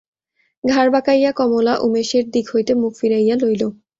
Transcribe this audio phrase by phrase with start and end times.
[0.63, 3.63] ঘাড় বাঁকাইয়া কমলা উমেশের দিক হইতে মুখ ফিরাইয়া লইল।